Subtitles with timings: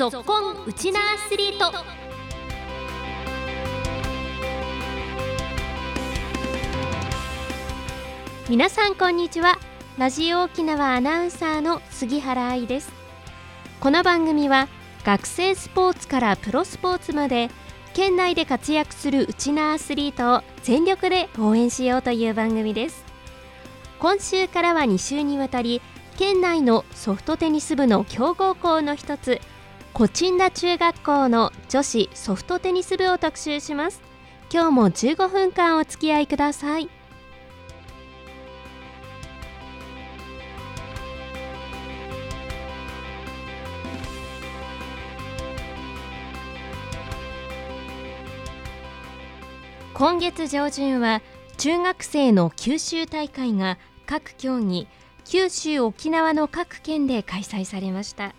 [0.00, 1.70] ぞっこんウチナアスリート。
[8.48, 9.58] 皆さんこんにちは。
[9.98, 12.90] ラジオ沖縄アナウンサーの杉原愛です。
[13.78, 14.68] この番組は
[15.04, 17.50] 学生スポーツからプロスポーツまで
[17.92, 23.04] 県内で活躍するウチナアスリートを全力で応援しようという番組です。
[23.98, 25.82] 今週からは2週にわたり
[26.16, 29.42] 県内のソフトテニス部の強豪校の一つ
[29.92, 34.00] コチンダ中学校の女子ソフトテニス部を特集します。
[34.50, 36.88] 今日も15分間お付き合いください。
[49.92, 51.20] 今月上旬は
[51.58, 54.88] 中学生の九州大会が各競技
[55.26, 58.34] 九州沖縄の各県で開催されました。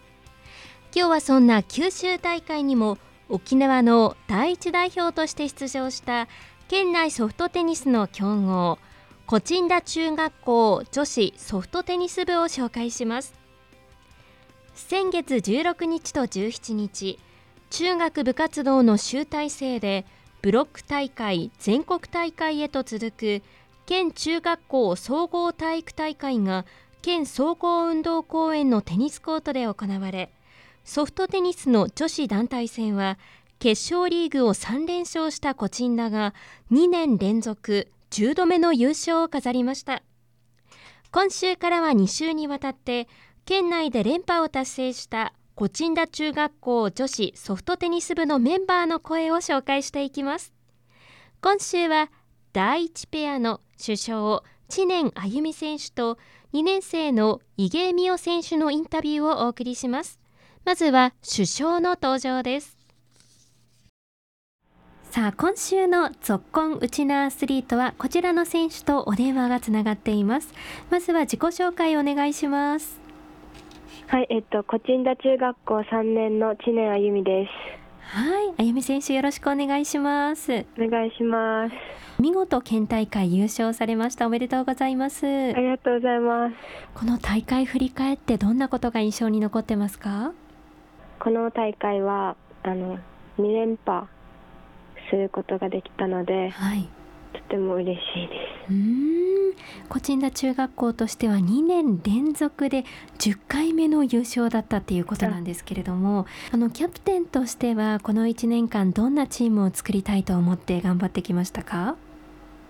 [0.93, 2.97] 今日はそんな九州大会にも
[3.29, 6.27] 沖縄の第一代表として出場した
[6.67, 8.77] 県内ソフトテニスの強豪
[9.25, 13.33] コチンダ中学校女子ソフトテニス部を紹介します。
[14.73, 17.19] 先月16日と17日
[17.69, 20.05] 中学部活動の集大成で
[20.41, 23.41] ブロック大会全国大会へと続く
[23.85, 26.65] 県中学校総合体育大会が
[27.01, 30.33] 県総合運動公園のテニスコートで行われ
[30.83, 33.17] ソフトテニスの女子団体戦は
[33.59, 36.33] 決勝リーグを3連勝したコチンダが
[36.71, 40.01] 2年連続10度目の優勝を飾りました。
[41.11, 43.07] 今週からは2週にわたって
[43.45, 50.53] 県内で連覇を達成したコチンダ中学校女子ソフトテニス部のメンバーの声を紹介していきます。
[51.41, 52.09] 今週は
[52.53, 56.17] 第1ペアの主将知念あゆみ選手と
[56.53, 60.20] 2年生の井芸美桜選手のインタビューをお送りします。
[60.63, 62.77] まずは主将の登場です。
[65.03, 70.53] さあ今週のぞっこんウチナアスリートはこちらの選手とお電話がつながっています。
[70.89, 73.01] まずは自己紹介お願いします。
[74.07, 77.49] はい、えっと、コチンダ中学校3年の知念あゆみです。
[78.15, 80.65] はい、あゆみ選手よろしくお願いします。
[80.77, 81.73] お願いします。
[82.19, 84.27] 見事県大会優勝されました。
[84.27, 85.25] おめでとうございます。
[85.25, 86.55] ありがとうございます。
[86.93, 90.33] この大会振り返ってどんなことが印象に残ってますか？
[91.23, 92.97] この大会は、あの、
[93.37, 94.07] 2連覇
[95.11, 96.89] することができたので、はい。
[97.33, 98.35] とても嬉しいで
[98.69, 99.53] うーん。
[99.87, 102.85] コチンダ中学校としては2年連続で
[103.19, 111.95] 10回目の優勝だったっていうことなんですけれどもあのキャプテンとしてはこの1年間どんなチームを作りたいと思って頑張ってきましたか？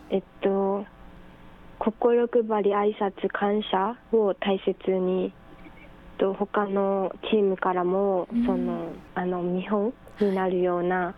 [0.10, 0.16] す。
[0.16, 0.86] えっと、
[1.80, 5.34] 心配り、挨拶、感謝を大切に、
[6.22, 11.16] と他のチームからも、うんその、あの、見本になるような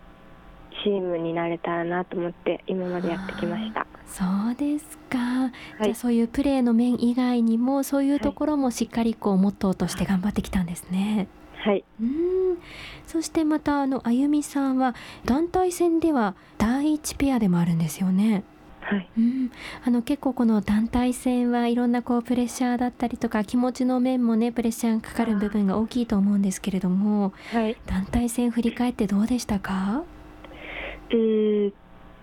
[0.82, 3.86] チームになれたらなと思って、今までやってきました。
[4.06, 11.28] そうですか、はいじゃあそういうプレーの面以外にもそういうところもしっかりこうモットーとして頑張ってきたんですね。
[11.56, 11.84] はい。
[12.00, 12.06] うー
[12.54, 12.58] ん
[13.08, 14.94] そしてまたあのあゆみさんは
[15.26, 18.44] 団体戦では第一ペアでもあるんですよね。
[18.84, 19.10] はい。
[19.18, 19.52] うん、
[19.86, 27.78] あの結構この団体戦はいろんなこうプレッシャーだったりとか気持ちの面もねプレッシャーがかかる部分が大きいと思うんですけれどもはい。
[27.86, 30.04] 団体戦振り返ってどうでしたか？
[31.12, 31.74] うーん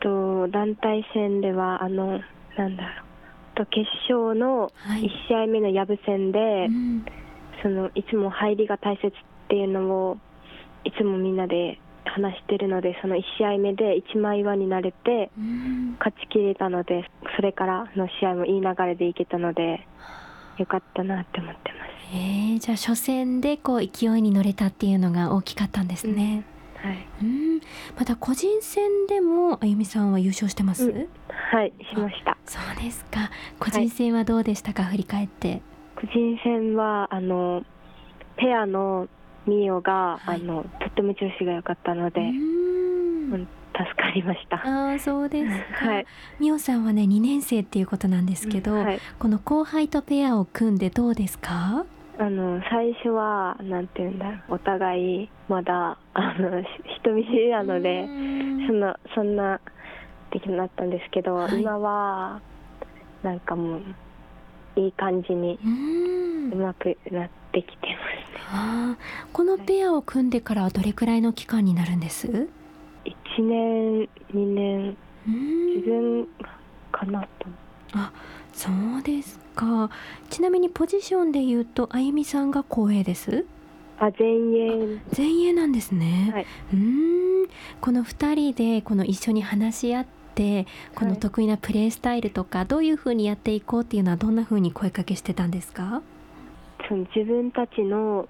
[0.00, 2.20] と団体戦ではあの
[2.56, 3.04] なんだろ
[3.54, 7.04] うと決勝のはい1試合目のヤブ戦で、うん
[7.62, 9.10] そのいつも入りが大切っ
[9.48, 10.16] ていうのを
[10.82, 15.96] いつもみんなで話してるのでその1試合目で一枚岩になれてうん。
[15.98, 19.86] 勝ちきれたのでそれからの試合もいい流れでいけたので
[20.58, 21.90] よかったなって思ってます。
[22.12, 26.44] えー、じゃあ初戦でこう勢いに乗れたっていうのが大きかったんですね。
[26.76, 27.60] はい、うん、
[27.96, 31.08] また個人戦でもあゆみさんは優勝してます、うん。
[31.28, 32.36] はい、しました。
[32.44, 33.30] そうですか。
[33.58, 35.62] 個人戦はどうでしたか、振り返って。
[35.94, 37.62] 個人戦はあの
[38.36, 39.08] ペアの
[39.46, 40.40] ミオが、はい。
[40.40, 43.32] あのとっても調子が良かったので、うーん。
[43.32, 44.56] うん助かりました。
[44.56, 46.06] ああそうですか、はい、
[46.38, 51.86] みおさんはね2年生っていうことなんですけど、はい、この後輩とペアを組んでどうですか？
[52.18, 54.54] あの最初はなんていうんだろう。
[54.56, 56.66] お互いまだあのし
[57.00, 58.04] 人見知りなので、
[58.66, 59.60] そんなそんな
[60.30, 61.62] できなったんですけど、はい。
[61.62, 62.42] 今は
[63.22, 63.82] なんかもう
[64.76, 65.58] いい感じに
[66.52, 68.92] うまくなってきてます。
[68.92, 68.96] ね。
[69.32, 72.28] このペアを組んでからはどれくらいの期間になるんです？
[72.28, 72.48] う
[73.04, 74.96] 1年2年
[75.26, 76.28] 自分
[76.92, 77.46] かなと。
[78.52, 78.68] そ
[78.98, 79.90] うですか。
[80.28, 83.46] ちなみにポジションで言うとあゆみさんが後衛です？
[83.98, 84.98] あ前衛。
[85.16, 87.48] 前衛なんですね、はい、うーん。
[87.80, 96.02] この2人でこの一緒に話し合ってこの得意なプレースタイルとか、どういうふうにやっていこうっていうのはどんなふうに声かけしてたんですか？
[96.88, 98.28] その自分たちの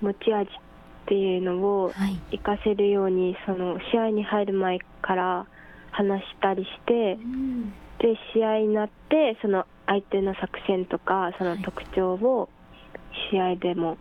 [0.00, 2.16] 持ち味っていうのをはい。
[2.30, 5.46] 活かせるようにその試合に入る前から
[5.90, 7.72] 話したりしてうん。
[7.98, 12.48] で試合になってその相手の作戦とかその特徴を
[13.30, 13.98] 試合でも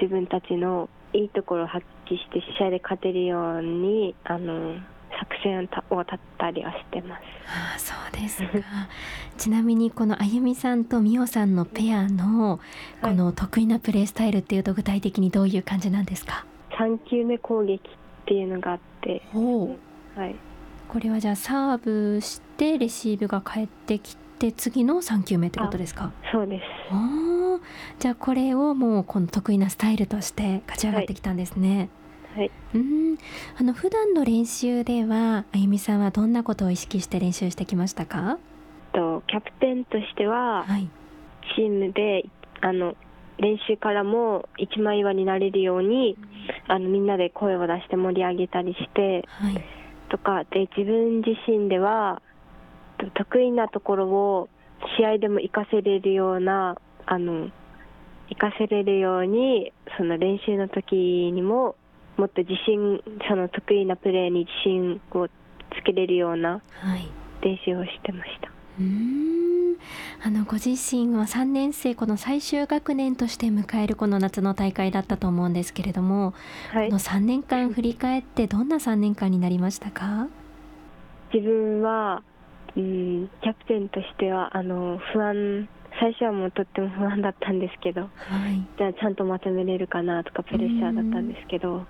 [0.00, 4.76] 自分たちのいいところを発揮して試合で勝てるようにあの
[5.18, 5.74] 作戦を立
[6.14, 7.22] ったりはしてます。
[7.46, 8.48] ああそうですか。
[9.36, 12.60] ちなみにこのあゆみさんとみおさんのペアの
[13.02, 16.44] この得意なプレースタイルっていうと具体的にどういう感じなんですか
[16.78, 17.80] ？3球目攻撃っ
[18.26, 19.76] ていうのがあって、お
[20.14, 20.36] はい、
[20.88, 26.12] これはじゃあサーブしてレシーブが返ってきて次の3球目ってことですか？
[26.30, 26.64] そうです。
[26.94, 27.60] おー。
[27.98, 31.88] じゃあこれをもうこの得意なスタイルとして勝ち上がってきたんですね、はい、
[32.74, 33.18] うん。
[33.58, 38.38] あの普段の練習ではあゆみさんはどんなことを意識して練習してきましたか？
[38.92, 40.88] とキャプテンとしてははい。
[41.56, 42.24] チームで
[42.60, 42.94] あの
[43.38, 46.16] 練習からも一枚岩になれるように
[46.66, 49.64] あのみんなで声を出して盛り上げたりしてはい。
[50.10, 52.22] とかで自分自身では
[52.98, 54.48] と得意なところを
[54.98, 56.76] 試合でも活かせれるような
[57.06, 57.50] あの
[58.28, 61.76] 活かせれるようにその練習の時にも
[62.18, 65.30] もっと自信その得意なプレーに自信をつ
[65.84, 67.08] けれるようなはい。
[67.40, 68.48] 練習をしてました。
[68.80, 69.48] うーん。
[70.24, 76.34] あのご自身は3年生この最終学年として迎えるこの夏の大会だったと思うんですけれども、
[76.72, 76.88] はい。
[76.88, 80.26] この3年間振り返ってどんな3年間になりましたか？
[81.32, 82.24] 自分は、
[82.76, 85.68] うん、キャプテンとしてはあの不安
[86.00, 88.66] 最初はもうとっても不安だったんですけどはい。
[88.76, 91.86] じゃあちゃんとまとめれるかなとかプレッシャーだったんですけど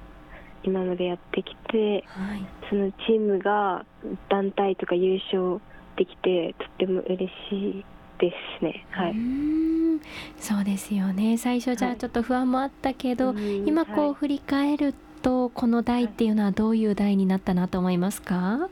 [0.64, 2.44] 今までやってきてはい。
[2.68, 3.84] そのチームが
[4.28, 5.60] 団体とか優勝
[5.96, 7.84] できてとっても嬉しい
[8.18, 8.84] ですね。
[8.90, 10.00] はういーん。
[10.38, 11.38] そうですよね。
[11.38, 11.96] 最初じゃはい。
[11.96, 18.68] あちょっと不安もあったけど、うん今こはいう振り返るとこの代っていうのはどういう代になったなと思いますか？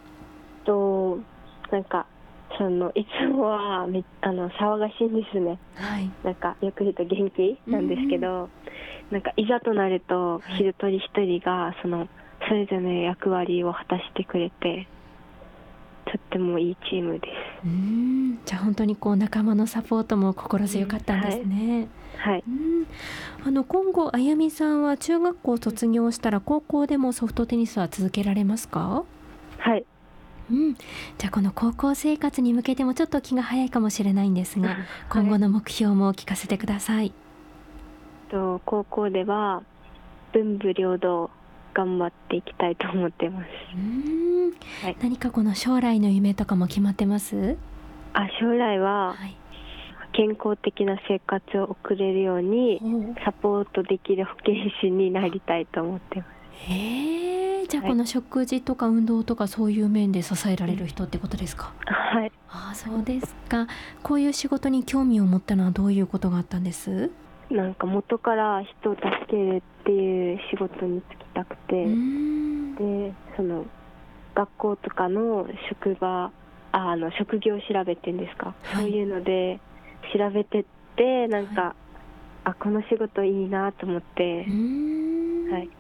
[0.65, 1.19] と
[1.71, 2.07] なんか
[2.59, 5.59] そのいつもはめあの騒がしいんですね。
[5.75, 6.11] はい。
[6.25, 8.49] なんかよく言うと元気なんですけど、
[9.11, 10.69] なんかいざとなるとはい。
[10.69, 12.09] 一人一人がその
[12.49, 14.87] それぞれの役割を果たしてくれて
[16.05, 17.29] とってもいいチームで
[17.65, 18.39] うーん。
[18.45, 22.21] じゃあ本当にこう仲間のサポートも心強かったんですね、す。
[22.21, 22.87] はい、うん。
[23.45, 29.05] あの今後あゆみさんは中学校を卒業したら高校でもソフトテニスは続けられますか？
[29.59, 29.85] はい、
[30.51, 34.77] うん、じゃあこの高校生活に向けてもちょっと気が早いかもしれないんですが
[35.11, 37.13] 今後の目標も聞かせてください。
[38.31, 39.63] と高校では
[40.33, 41.31] 文武両道
[41.75, 43.47] 頑張っていきたいと思ってます。
[43.75, 44.53] うん
[44.83, 47.57] はい何かこの将来の夢とかも決まってます？
[48.13, 49.37] あ将来ははい。
[50.13, 56.73] 健康的な生活を送れるようにおサポートできる保健師になりたいと思ってます。
[56.73, 57.36] へえ
[57.69, 63.67] じゃあはいこの食事とか運動とかそういう面で支えられる人ってことですか、はい、ああそうですか。
[64.03, 67.11] こういう仕事に興味を持ったのはどういうことがあったんです？
[67.51, 72.75] なんか元から人を助けるっていう仕事に就きたくて、うん。
[72.75, 73.67] でその
[74.35, 76.31] 学校とかの職場あ
[76.73, 78.85] あの職業調べてんですか、はい。
[78.85, 79.61] そういうので
[80.17, 80.65] 調べてっ
[80.97, 81.75] てなんか、は
[82.45, 84.45] あこの仕事いいなと思って。
[84.49, 85.51] う、ん。
[85.53, 85.71] はい、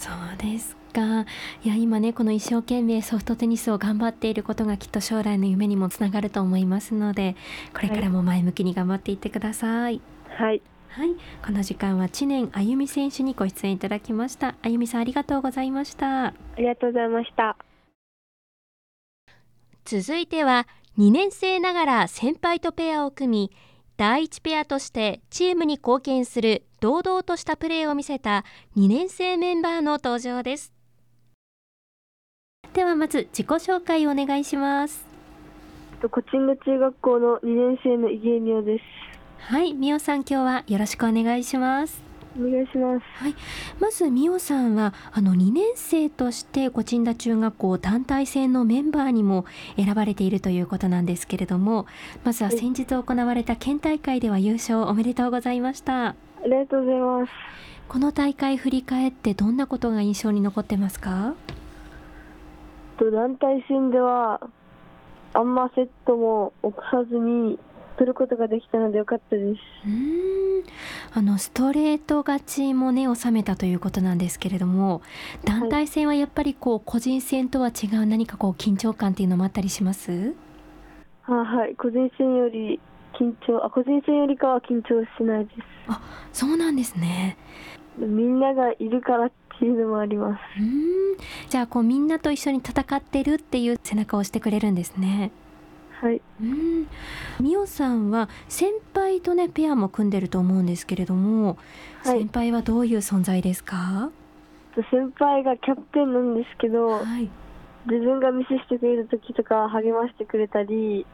[0.00, 1.26] そうですか。
[1.62, 7.36] いや今ねこの一生懸命ソフトテニスを頑張っていることがきっと将来の夢にもつながると思いますので
[7.74, 10.00] これからも前向きに頑張っていってください。
[10.38, 11.10] はい、はい、
[11.44, 14.54] この時間は知念あゆみ選手にご出演いただきました。
[14.62, 16.28] あゆみさんありがとうございました。
[16.28, 17.58] ありがとうございました。
[19.84, 20.66] 続いては
[20.98, 23.52] 2年生ながら先輩とペアを組み
[24.00, 28.46] 第一ペアとしてチームに貢献する堂々としたプレーを見せた
[28.78, 30.72] 2年生メンバーの登場です。
[32.72, 35.04] ではまず自己紹介をお願いします。
[36.10, 38.84] コチング中学校の2年生の井上美桜です。
[39.52, 43.04] はいみおさん今日はよろしくお願いしますお願いします。
[43.80, 49.46] まずみおさんはあの2年生としてご鎮田中学校団体戦のメンバーにも
[49.76, 51.86] 選ばれているということなんですけれども
[52.24, 57.32] まずは先日行われた県大会では優勝おめでとうございましたありがとうございます。
[57.88, 61.34] この大会振り返ってどんなことが印象に残ってますか？
[62.98, 64.40] と団体戦では
[65.34, 67.58] あんまセットも起こさずに
[68.00, 69.60] 取ることができたのでよかったです。
[69.84, 70.64] うーん。
[71.12, 75.02] あのストレート勝ちもね収めたということなんですけれども
[75.44, 80.34] 団体戦はやっぱりこう個人戦とは違う何かこう緊張感っていうのもあったりします？
[81.26, 81.76] あはい。
[81.76, 82.80] 個人戦より
[83.12, 85.58] 緊張あ個人戦よりかは緊張しないです。
[85.88, 86.00] あ
[86.32, 87.36] そうなんですね。
[87.98, 90.40] みんながいるからっていうのもあります。
[90.58, 90.70] うん。
[91.50, 95.32] じゃあこうみんなと一緒に戦ってるっていう背中を押してくれるんですね
[96.00, 96.22] はい。
[96.40, 96.86] うん。
[97.40, 101.58] みおさんは先輩とねペアも組んでると思うんですけれども、
[102.04, 102.20] はい。
[102.20, 104.10] 先輩はどういう存在ですか？
[104.74, 107.28] 先輩がキャプテンなんですけどはい。
[107.86, 111.04] 自分がミスしてくれる時とか励ましてくれたり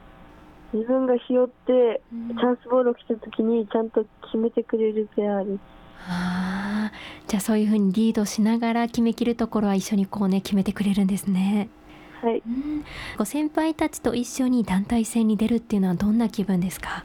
[0.73, 2.37] 自分が拾ってうん。
[2.37, 5.59] チャンスボールを来た時にちゃんと決めてくれるペアです。
[6.07, 6.97] あー。
[7.27, 11.67] じゃあそういうふうにリードしながら決めきるところは一緒にこうね決めてくれるんですね。
[12.21, 12.41] はい。
[12.45, 12.83] うん、
[13.17, 17.03] ご先輩たちと一緒に団体戦に出るっていうのはどんな気分ですか？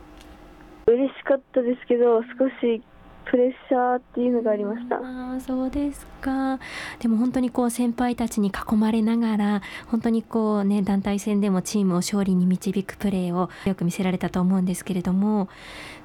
[0.86, 2.82] 嬉しかったですけど少し
[3.24, 4.96] プレッシャーっていうのがありました。
[4.96, 6.58] あーそうですか。
[6.98, 15.48] でも本当にこう先輩たちに囲まれながら本当にこうね団体戦でもチームを勝利に導くプレーをよく見せられたと思うんですけれども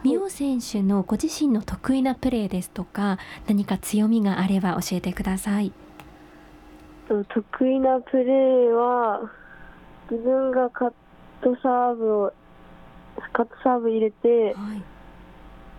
[0.03, 5.71] 美桜選手のご自身の得意なプレーですとか何か強みがあれば教えてください。
[7.07, 9.29] と得意なプレーは
[10.09, 10.93] 自分がカッ
[11.41, 12.33] トサーブを
[13.33, 14.83] カットサーブ入れてはい。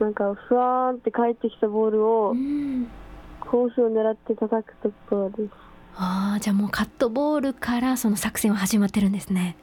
[0.01, 2.89] なんかふわーんって返ってきたボールをうん。
[3.41, 5.51] コースを狙って叩くところです。
[5.97, 9.57] ああじゃあもうカットボールからその作戦は始まってるんですね。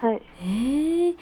[0.00, 0.16] はい。
[0.16, 1.14] へえ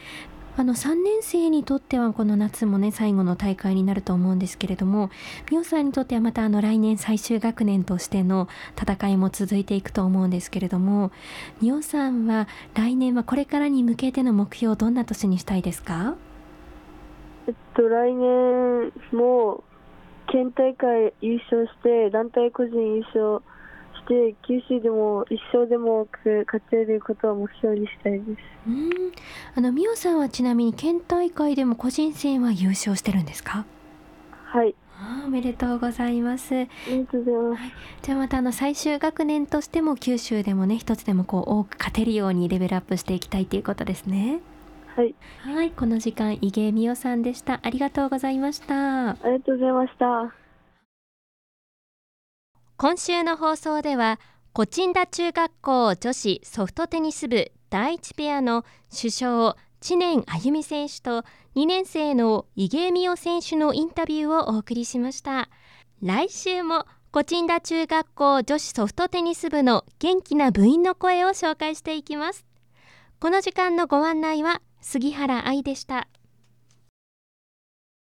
[0.58, 5.10] あの3年生にとってはこの夏もね最後の大会になると思うんですけれども
[5.50, 8.48] 美桜さんにとってはまたあの来年最終学年としての
[8.80, 11.12] 戦いも続いていくと思うんですけれども
[11.60, 16.16] 美桜さんは来年はこれからに向けての目標をどんな年にしたいですか？
[17.46, 19.62] えっと来年も
[20.28, 23.42] 県大会優勝して団体個人優勝
[24.06, 28.38] して九州でも一勝でも多く勝てることを目標にしたいです。
[28.68, 29.12] うん。
[29.54, 33.64] あの美桜さんはちなみに県大会でも個人戦は優勝してるんですか？
[34.44, 34.74] はい。
[34.98, 36.54] あーおめでとうございます。
[36.54, 37.62] ありがとうございます。
[38.02, 44.40] じゃあまたあの最終学年としても九州でもね一つでもこう多く勝てるようにレベルアップしていきたいということですね。
[44.94, 45.14] はい。
[45.42, 45.70] はい。
[45.72, 47.60] この時間井芸美代さんでした。
[47.62, 49.10] ありがとうございました。
[49.10, 50.45] ありがとうございました
[52.78, 54.20] 今週の放送では
[54.52, 61.22] コチンダ中学校女子ソフトテニス部第一ペアの主将知念あゆみ選手と
[61.54, 65.48] 2年生の井芸美代選手のインタビューをお送りしました。
[66.02, 72.44] 来週もコチンダ中学校女子ソフトテニス部の元気な部員の声を紹介していきます。
[73.20, 76.08] この時間のご案内は杉原愛でした。